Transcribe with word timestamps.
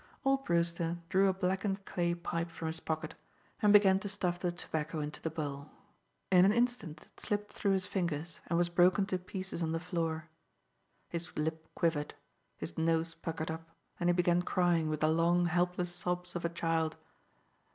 Old 0.25 0.45
Brewster 0.45 0.97
drew 1.09 1.27
a 1.27 1.33
blackened 1.33 1.85
clay 1.85 2.15
pipe 2.15 2.49
from 2.49 2.65
his 2.65 2.79
pocket, 2.79 3.13
and 3.61 3.71
began 3.71 3.99
to 3.99 4.09
stuff 4.09 4.39
the 4.39 4.51
tobacco 4.51 4.99
into 4.99 5.21
the 5.21 5.29
bowl. 5.29 5.69
In 6.31 6.43
an 6.43 6.51
instant 6.51 7.01
it 7.05 7.19
slipped 7.19 7.53
through 7.53 7.73
his 7.73 7.85
fingers, 7.85 8.39
and 8.47 8.57
was 8.57 8.67
broken 8.67 9.05
to 9.05 9.19
pieces 9.19 9.61
on 9.61 9.73
the 9.73 9.79
floor. 9.79 10.27
His 11.09 11.37
lip 11.37 11.67
quivered, 11.75 12.15
his 12.57 12.79
nose 12.79 13.13
puckered 13.13 13.51
up, 13.51 13.69
and 13.99 14.09
he 14.09 14.13
began 14.13 14.41
crying 14.41 14.89
with 14.89 15.01
the 15.01 15.07
long, 15.07 15.45
helpless 15.45 15.93
sobs 15.93 16.35
of 16.35 16.43
a 16.43 16.49
child. 16.49 16.97